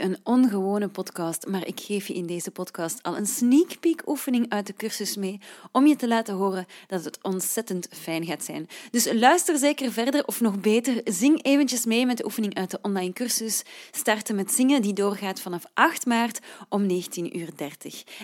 [0.00, 4.46] een ongewone podcast, maar ik geef je in deze podcast al een sneak peek oefening
[4.48, 5.40] uit de cursus mee
[5.72, 8.68] om je te laten horen dat het ontzettend fijn gaat zijn.
[8.90, 12.78] Dus luister zeker verder of nog beter, zing eventjes mee met de oefening uit de
[12.82, 13.62] online cursus.
[13.90, 16.96] Starten met zingen die doorgaat vanaf 8 maart om 19.30
[17.32, 17.52] uur.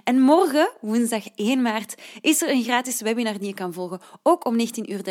[0.05, 4.45] En morgen, woensdag 1 maart, is er een gratis webinar die je kan volgen, ook
[4.45, 5.03] om 19.30 uur.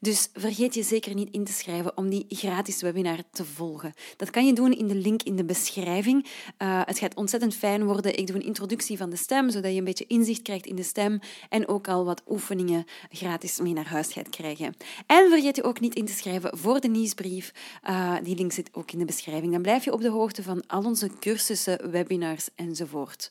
[0.00, 3.92] Dus vergeet je zeker niet in te schrijven om die gratis webinar te volgen.
[4.16, 5.88] Dat kan je doen in de link in de beschrijving.
[5.98, 8.18] Uh, het gaat ontzettend fijn worden.
[8.18, 10.82] Ik doe een introductie van de stem, zodat je een beetje inzicht krijgt in de
[10.82, 14.74] stem en ook al wat oefeningen gratis mee naar huis gaat krijgen.
[15.06, 17.52] En vergeet je ook niet in te schrijven voor de nieuwsbrief.
[17.88, 19.52] Uh, die link zit ook in de beschrijving.
[19.52, 23.30] Dan blijf je op de hoogte van al onze cursussen, webinars enzovoort.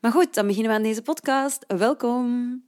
[0.00, 1.64] Maar goed, dan beginnen we aan deze podcast.
[1.66, 2.67] Welkom!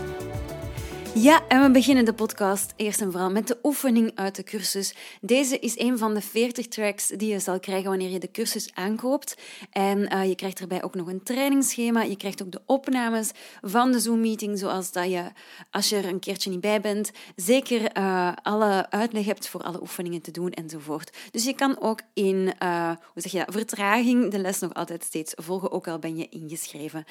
[1.15, 4.95] Ja, en we beginnen de podcast eerst en vooral met de oefening uit de cursus.
[5.21, 8.69] Deze is een van de 40 tracks die je zal krijgen wanneer je de cursus
[8.73, 9.37] aankoopt.
[9.71, 12.01] En uh, je krijgt erbij ook nog een trainingsschema.
[12.01, 15.23] Je krijgt ook de opnames van de Zoom-meeting, zoals dat je,
[15.71, 19.81] als je er een keertje niet bij bent, zeker uh, alle uitleg hebt voor alle
[19.81, 21.17] oefeningen te doen enzovoort.
[21.31, 25.03] Dus je kan ook in uh, hoe zeg je dat, vertraging de les nog altijd
[25.03, 27.03] steeds volgen, ook al ben je ingeschreven.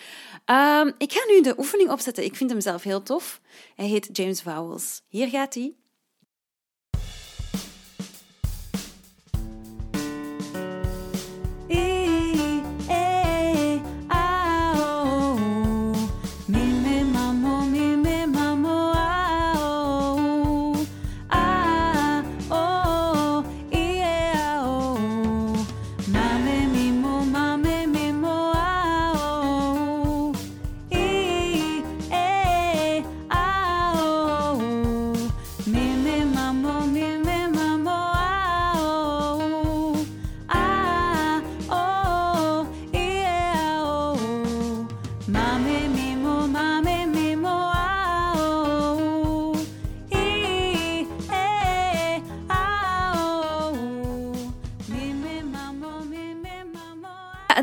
[0.44, 2.24] Ehm, ik ga nu de oefening opzetten.
[2.24, 3.40] Ik vind hem zelf heel tof.
[3.74, 5.02] Hij heet James Vowels.
[5.08, 5.79] Hier gaat hij.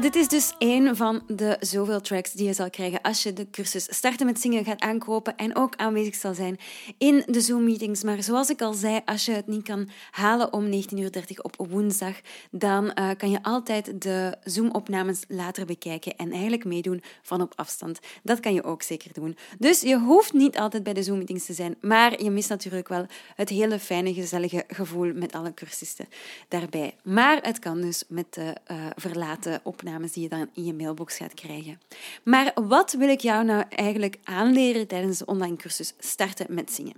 [0.02, 3.50] Dit is dus één van de zoveel tracks die je zal krijgen als je de
[3.50, 6.60] cursus Starten met Zingen gaat aankopen en ook aanwezig zal zijn
[6.98, 8.04] in de Zoom-meetings.
[8.04, 11.56] Maar zoals ik al zei, als je het niet kan halen om 19.30 uur op
[11.70, 12.14] woensdag,
[12.52, 18.00] dan uh, kan je altijd de Zoom-opnames later bekijken en eigenlijk meedoen van op afstand.
[18.24, 19.38] Dat kan je ook zeker doen.
[19.60, 23.06] Dus je hoeft niet altijd bij de Zoom-meetings te zijn, maar je mist natuurlijk wel
[23.36, 26.08] het hele fijne, gezellige gevoel met alle cursisten
[26.48, 26.96] daarbij.
[27.04, 31.18] Maar het kan dus met de uh, verlaten opnames die je dan in je mailbox
[31.18, 31.80] gaat krijgen.
[32.24, 36.96] Maar wat wil ik jou nou eigenlijk aanleren tijdens de online cursus Starten met Zingen?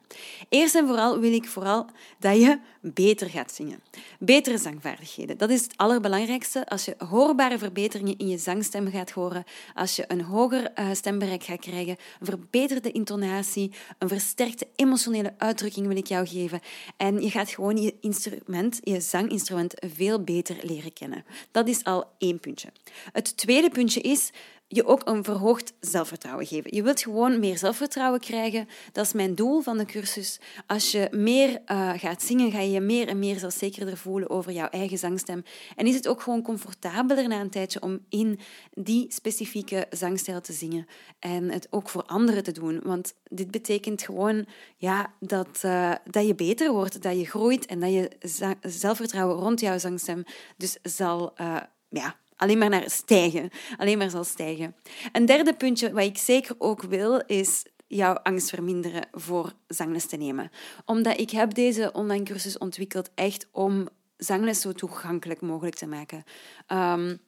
[0.49, 1.85] Eerst en vooral wil ik vooral
[2.19, 3.79] dat je beter gaat zingen.
[4.19, 5.37] Betere zangvaardigheden.
[5.37, 6.67] Dat is het allerbelangrijkste.
[6.67, 11.43] Als je hoorbare verbeteringen in je zangstem gaat horen, als je een hoger uh, stembereik
[11.43, 16.59] gaat krijgen, een verbeterde intonatie, een versterkte emotionele uitdrukking wil ik jou geven.
[16.97, 21.25] En je gaat gewoon je instrument, je zanginstrument, veel beter leren kennen.
[21.51, 22.69] Dat is al één puntje.
[23.11, 24.31] Het tweede puntje is
[24.71, 26.75] je ook een verhoogd zelfvertrouwen geven.
[26.75, 28.67] Je wilt gewoon meer zelfvertrouwen krijgen.
[28.91, 30.39] Dat is mijn doel van de cursus.
[30.67, 34.51] Als je meer uh, gaat zingen, ga je je meer en meer zelfzekerder voelen over
[34.51, 35.43] jouw eigen zangstem.
[35.75, 38.39] En is het ook gewoon comfortabeler na een tijdje om in
[38.73, 40.87] die specifieke zangstijl te zingen.
[41.19, 42.79] En het ook voor anderen te doen.
[42.83, 44.45] Want dit betekent gewoon
[44.77, 48.11] ja, dat, uh, dat je beter wordt, dat je groeit en dat je
[48.61, 50.23] zelfvertrouwen rond jouw zangstem
[50.57, 51.57] dus zal uh,
[51.89, 53.49] ja, alleen maar naar stijgen.
[53.77, 54.75] Alleen maar zal stijgen.
[55.11, 60.17] Een derde puntje wat ik zeker ook wil, is jouw angst verminderen voor zangles te
[60.17, 60.49] nemen.
[60.85, 66.23] Omdat ik heb deze online cursus ontwikkeld echt om zangles zo toegankelijk mogelijk te maken.
[66.67, 67.19] Um,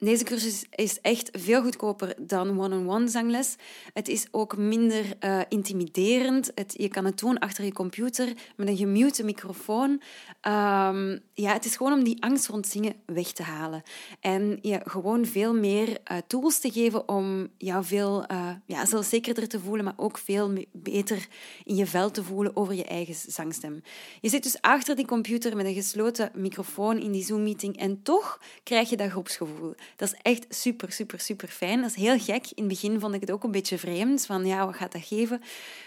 [0.00, 3.56] deze cursus is echt veel goedkoper dan one-on-one zangles.
[3.92, 6.50] Het is ook minder uh, intimiderend.
[6.54, 9.90] Het, je kan het doen achter je computer met een gemute microfoon.
[9.90, 13.82] Um, ja, het is gewoon om die angst rond zingen weg te halen.
[14.20, 19.48] En je gewoon veel meer uh, tools te geven om jou veel uh, ja, zelfzekerder
[19.48, 21.28] te voelen, maar ook veel beter
[21.64, 23.82] in je vel te voelen over je eigen zangstem.
[24.20, 28.40] Je zit dus achter die computer met een gesloten microfoon in die Zoom-meeting en toch
[28.62, 29.74] krijg je dat groepsgevoel.
[29.96, 31.80] Dat is echt super, super, super fijn.
[31.80, 32.46] Dat is heel gek.
[32.46, 35.04] In het begin vond ik het ook een beetje vreemd, van ja, wat gaat dat
[35.04, 35.40] geven?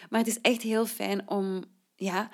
[0.10, 1.64] Maar het is echt heel fijn om
[1.96, 2.30] ja,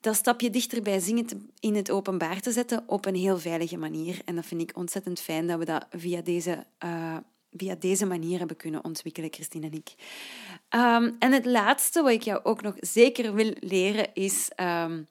[0.00, 4.20] dat stapje dichter bij zingen in het openbaar te zetten op een heel veilige manier.
[4.24, 7.16] En dat vind ik ontzettend fijn dat we dat via deze uh,
[7.56, 9.94] via deze manier hebben kunnen ontwikkelen, Christine en ik.
[10.68, 14.50] Ehm, en het laatste wat ik jou ook nog zeker wil leren is.
[14.54, 15.02] Ehm,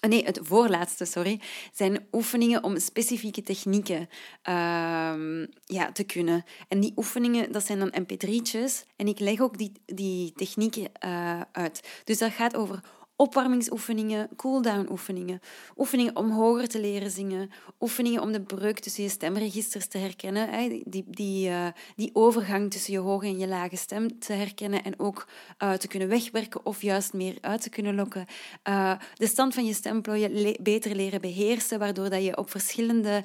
[0.00, 1.40] Nee, het voorlaatste, sorry,
[1.72, 4.08] zijn oefeningen om specifieke technieken
[4.42, 6.44] ehm, ja, te kunnen.
[6.68, 8.86] En die oefeningen, dat zijn dan mp3'tjes.
[8.96, 12.02] En ik leg ook die, die technieken uh, uit.
[12.04, 12.80] Dus dat gaat over
[13.20, 15.40] opwarmingsoefeningen, cooldown oefeningen,
[15.76, 17.50] oefeningen om hoger te leren zingen,
[17.80, 21.66] oefeningen om de breuk tussen je stemregisters te herkennen, die, die, uh,
[21.96, 25.28] die overgang tussen je hoge en je lage stem te herkennen en ook
[25.62, 28.26] uh, te kunnen wegwerken of juist meer uit te kunnen lokken.
[28.68, 33.24] Uh, de stand van je stemplooien beter leren beheersen, waardoor dat je op verschillende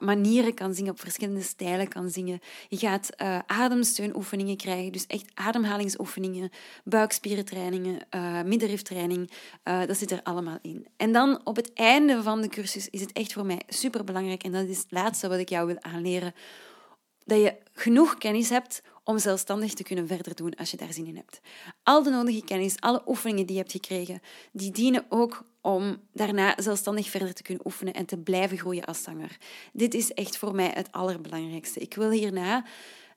[0.00, 2.40] manieren kan zingen, op verschillende stijlen kan zingen.
[2.68, 3.10] Je gaat
[3.46, 6.50] ademsteunoefeningen krijgen, dus echt ademhalingsoefeningen,
[6.84, 7.98] buikspierentrainingen,
[8.44, 10.86] middenriftrainingen uh, dat zit er allemaal in.
[10.96, 14.42] En dan op het einde van de cursus is het echt voor mij super belangrijk,
[14.42, 16.34] en dat is het laatste wat ik jou wil aanleren,
[17.24, 21.06] dat je genoeg kennis hebt om zelfstandig te kunnen verder doen als je daar zin
[21.06, 21.40] in hebt.
[21.82, 24.20] Al de nodige kennis, alle oefeningen die je hebt gekregen,
[24.52, 29.02] die dienen ook om daarna zelfstandig verder te kunnen oefenen en te blijven groeien als
[29.02, 29.38] zanger.
[29.72, 31.80] Dit is echt voor mij het allerbelangrijkste.
[31.80, 32.64] Ik wil hierna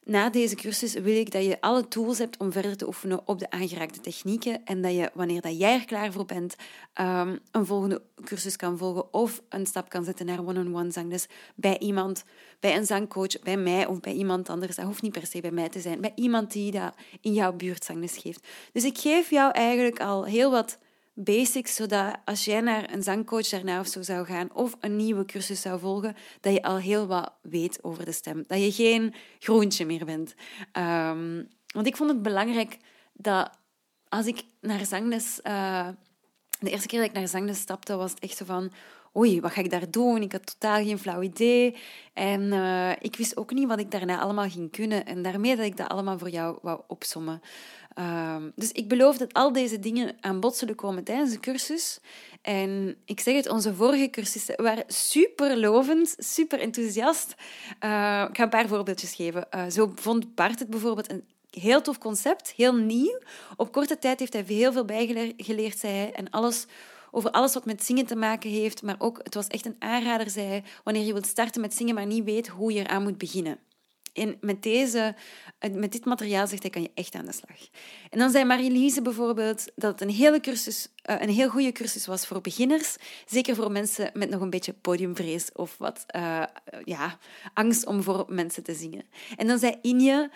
[0.04, 3.38] na deze cursus wil ik dat je alle tools hebt om verder te oefenen op
[3.38, 6.56] de aangeraakte technieken en dat je, wanneer dat jij er klaar voor bent,
[7.00, 11.78] um, een volgende cursus kan volgen of een stap kan zetten naar one-on-one zangles bij
[11.78, 12.24] iemand,
[12.60, 14.76] bij een zangcoach, bij mij of bij iemand anders.
[14.76, 17.52] Dat hoeft niet per se bij mij te zijn, bij iemand die dat in jouw
[17.52, 18.46] buurt zangles geeft.
[18.72, 20.78] Dus ik geef jou eigenlijk al heel wat
[21.14, 25.24] basics, zodat als jij naar een zangcoach daarna of zo zou gaan of een nieuwe
[25.24, 28.44] cursus zou volgen, dat je al heel wat weet over de stem.
[28.46, 30.34] Dat je geen groentje meer bent.
[30.72, 32.76] Um, want ik vond het belangrijk
[33.12, 33.50] dat
[34.08, 35.40] als ik naar zangles...
[35.44, 35.88] Uh,
[36.58, 38.72] de eerste keer dat ik naar zangles stapte, was het echt zo van
[39.16, 40.22] oei, wat ga ik daar doen?
[40.22, 41.76] Ik had totaal geen flauw idee.
[42.12, 45.06] En uh, ik wist ook niet wat ik daarna allemaal ging kunnen.
[45.06, 47.40] En daarmee dat ik dat allemaal voor jou wou opsommen.
[47.98, 52.00] Uh, dus ik beloof dat al deze dingen aan bod zullen komen tijdens de cursus.
[52.42, 57.34] En ik zeg het, onze vorige cursussen waren super lovend, super enthousiast.
[57.84, 59.46] Uh, ik ga een paar voorbeeldjes geven.
[59.54, 63.18] Uh, zo vond Bart het bijvoorbeeld een heel tof concept, heel nieuw.
[63.56, 66.12] Op korte tijd heeft hij heel veel bijgeleerd, zei hij.
[66.12, 66.66] En alles
[67.14, 68.82] over alles wat met zingen te maken heeft.
[68.82, 72.06] Maar ook, het was echt een aanrader, zei wanneer je wilt starten met zingen, maar
[72.06, 73.58] niet weet hoe je eraan moet beginnen.
[74.12, 75.14] En met, deze,
[75.72, 77.58] met dit materiaal zegt hij, kan je echt aan de slag.
[78.10, 82.06] En dan zei Marie-Lise bijvoorbeeld dat het een, hele cursus, eh, een heel goede cursus
[82.06, 82.96] was voor beginners.
[83.26, 86.42] Zeker voor mensen met nog een beetje podiumvrees of wat uh,
[86.84, 87.18] ja,
[87.54, 89.04] angst om voor mensen te zingen.
[89.36, 90.30] En dan zei Inje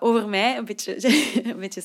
[0.00, 0.94] over mij, een beetje,
[1.50, 1.82] een beetje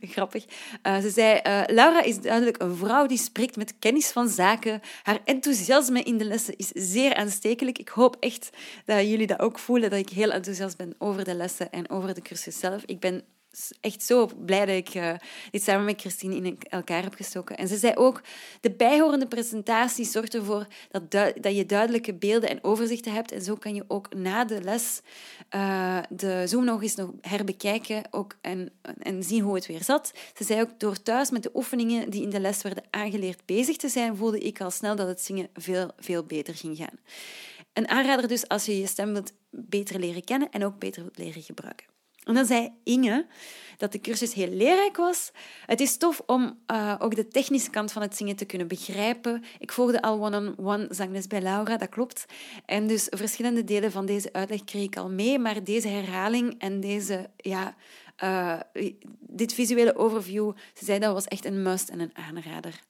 [0.00, 0.44] grappig,
[0.82, 4.80] ze zei, Laura is duidelijk een vrouw die spreekt met kennis van zaken.
[5.02, 7.78] Haar enthousiasme in de lessen is zeer aanstekelijk.
[7.78, 8.50] Ik hoop echt
[8.84, 12.14] dat jullie dat ook voelen, dat ik heel enthousiast ben over de lessen en over
[12.14, 12.82] de cursus zelf.
[12.86, 13.24] Ik ben
[13.80, 15.14] echt zo blij dat ik uh,
[15.50, 17.56] dit samen met Christine in elkaar heb gestoken.
[17.56, 18.22] En ze zei ook,
[18.60, 21.10] de bijhorende presentatie zorgt ervoor dat,
[21.40, 23.32] dat je duidelijke beelden en overzichten hebt.
[23.32, 25.00] En zo kan je ook na de les
[25.54, 30.12] uh, de Zoom nog eens nog herbekijken ook en, en zien hoe het weer zat.
[30.36, 33.76] Ze zei ook, door thuis met de oefeningen die in de les werden aangeleerd bezig
[33.76, 36.98] te zijn, voelde ik al snel dat het zingen veel, veel beter ging gaan.
[37.78, 41.18] Een aanrader dus als je je stem wilt beter leren kennen en ook beter wilt
[41.18, 41.86] leren gebruiken.
[42.24, 43.26] En dan zei Inge
[43.76, 45.30] dat de cursus heel leerrijk was.
[45.66, 49.44] Het is tof om uh, ook de technische kant van het zingen te kunnen begrijpen.
[49.58, 52.24] Ik volgde al one-on-one zangles bij Laura, dat klopt.
[52.66, 56.80] En dus verschillende delen van deze uitleg kreeg ik al mee, maar deze herhaling en
[56.80, 57.76] deze, ja,
[58.24, 58.60] uh,
[59.20, 62.80] dit visuele overview, ze zei dat was echt een must en een aanrader.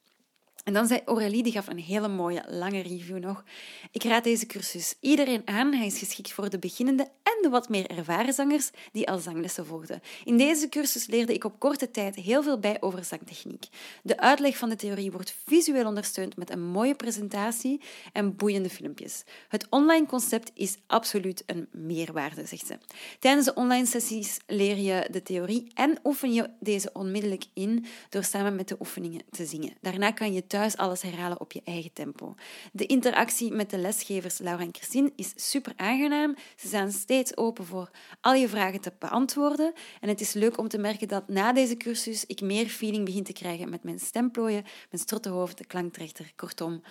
[0.69, 3.45] En dan zei Aurélie, die gaf een hele mooie, lange review nog.
[3.93, 5.73] Ik raad deze cursus iedereen aan.
[5.73, 9.67] Hij is geschikt voor de beginnende en de wat meer ervaren zangers die al zanglessen
[9.67, 10.01] volgden.
[10.25, 13.65] In deze cursus leerde ik op korte tijd heel veel bij over zangtechniek.
[14.03, 17.81] De uitleg van de theorie wordt visueel ondersteund met een mooie presentatie
[18.13, 19.25] en boeiende filmpjes.
[19.49, 22.79] Het online concept is absoluut een meerwaarde, zegt ze.
[23.19, 28.25] Tijdens de online sessies leer je de theorie en oefen je deze onmiddellijk in door
[28.25, 29.73] samen met de oefeningen te zingen.
[29.81, 32.35] Daarna kan je thuis thuis alles herhalen op je eigen tempo.
[32.73, 36.37] De interactie met de lesgevers Laura en Christine is super aangenaam.
[36.57, 39.73] Ze zijn steeds open voor al je vragen te beantwoorden.
[40.01, 43.25] En het is leuk om te merken dat na deze cursus ik meer feeling begin
[43.25, 46.33] te krijgen met mijn stemplooien, mijn strottenhoofd, de klanktrechter.
[46.37, 46.83] Kortom,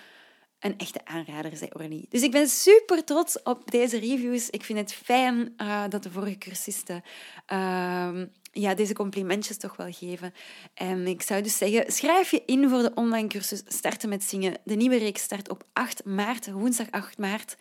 [0.60, 2.06] een echte aanrader, zei Orly.
[2.10, 4.50] Dus ik ben super trots op deze reviews.
[4.50, 7.04] Ik vind het fijn uh, dat de vorige cursisten
[7.54, 8.10] uh,
[8.52, 10.34] ja, deze complimentjes toch wel geven.
[10.74, 14.58] En ik zou dus zeggen, schrijf je in voor de online cursus Starten met Zingen.
[14.64, 17.56] De nieuwe reeks start op 8 maart, woensdag 8 maart.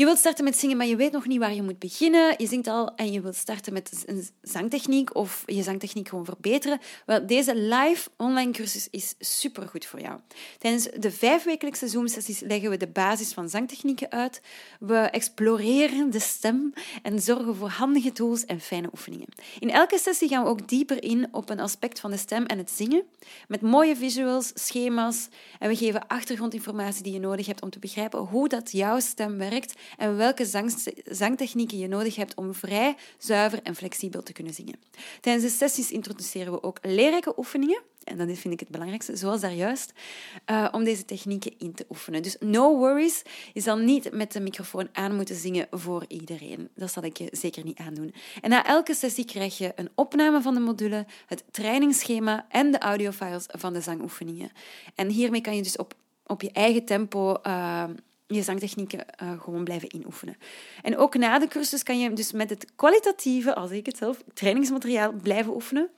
[0.00, 2.34] Je wilt starten met zingen, maar je weet nog niet waar je moet beginnen.
[2.36, 6.78] Je zingt al en je wilt starten met een zangtechniek of je zangtechniek gewoon verbeteren.
[7.06, 10.20] Wel, deze live online cursus is supergoed voor jou.
[10.58, 14.40] Tijdens de vijfwekelijkse Zoom-sessies leggen we de basis van zangtechnieken uit.
[14.78, 19.28] We exploreren de stem en zorgen voor handige tools en fijne oefeningen.
[19.58, 22.58] In elke sessie gaan we ook dieper in op een aspect van de stem en
[22.58, 23.02] het zingen,
[23.48, 25.28] met mooie visuals, schema's
[25.58, 29.38] en we geven achtergrondinformatie die je nodig hebt om te begrijpen hoe dat jouw stem
[29.38, 34.54] werkt en welke zang, zangtechnieken je nodig hebt om vrij, zuiver en flexibel te kunnen
[34.54, 34.80] zingen.
[35.20, 39.40] Tijdens de sessies introduceren we ook leerrijke oefeningen en dat vind ik het belangrijkste, zoals
[39.40, 39.92] daar juist,
[40.50, 42.22] uh, om deze technieken in te oefenen.
[42.22, 46.68] Dus no worries, je zal niet met de microfoon aan moeten zingen voor iedereen.
[46.74, 48.14] Dat zal ik je zeker niet aandoen.
[48.40, 52.78] En na elke sessie krijg je een opname van de module, het trainingsschema en de
[52.78, 54.50] audiofiles van de zangoefeningen.
[54.94, 55.94] En hiermee kan je dus op,
[56.26, 57.36] op je eigen tempo...
[57.46, 57.84] Uh,
[58.34, 60.36] je zangtechnieken uh, gewoon blijven inoefenen.
[60.82, 64.22] En ook na de cursus kan je dus met het kwalitatieve, als ik het zelf,
[64.34, 65.90] trainingsmateriaal blijven oefenen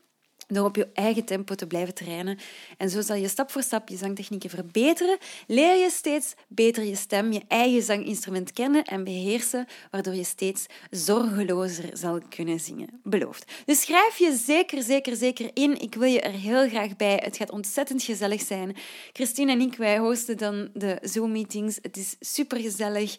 [0.46, 2.38] door op je eigen tempo te blijven trainen.
[2.76, 5.18] En zo zal je stap voor stap je zangtechnieken verbeteren.
[5.46, 10.66] Leer je steeds beter je stem, je eigen zanginstrument kennen en beheersen, waardoor je steeds
[10.90, 13.00] zorgelozer zal kunnen zingen.
[13.02, 13.52] Beloofd.
[13.64, 15.80] Dus schrijf je zeker, zeker, zeker in.
[15.80, 17.20] Ik wil je er heel graag bij.
[17.24, 18.76] Het gaat ontzettend gezellig zijn.
[19.12, 21.78] Christine en ik, wij hosten dan de Zoom-meetings.
[21.82, 23.16] Het is supergezellig.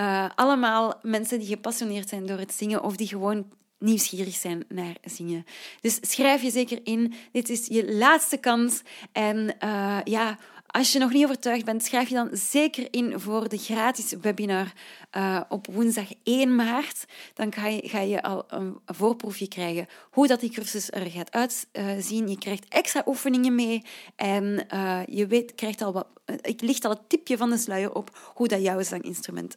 [0.00, 3.46] Uh, allemaal mensen die gepassioneerd zijn door het zingen of die gewoon
[3.82, 5.44] nieuwsgierig zijn naar zingen.
[5.80, 7.14] Dus schrijf je zeker in.
[7.32, 8.82] Dit is je laatste kans.
[9.12, 13.48] En uh, ja, als je nog niet overtuigd bent, schrijf je dan zeker in voor
[13.48, 14.72] de gratis webinar
[15.16, 17.04] uh, op woensdag 1 maart.
[17.34, 21.32] Dan ga je, ga je al een voorproefje krijgen hoe dat die cursus er gaat
[21.32, 22.28] uitzien.
[22.28, 23.82] je krijgt extra oefeningen mee
[24.16, 26.06] en uh, je weet, krijgt al wat,
[26.40, 29.56] ik licht al het tipje van de sluier op hoe dat jouw zanginstrument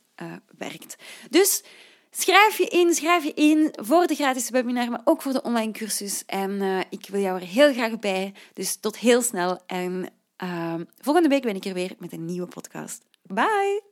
[0.58, 0.96] werkt.
[1.30, 1.64] Dus
[2.18, 5.72] Schrijf je in, schrijf je in voor de gratis webinar, maar ook voor de online
[5.72, 6.24] cursus.
[6.26, 8.34] En uh, ik wil jou er heel graag bij.
[8.54, 9.60] Dus tot heel snel.
[9.66, 10.10] En
[10.44, 13.06] uh, volgende week ben ik er weer met een nieuwe podcast.
[13.22, 13.84] Bye!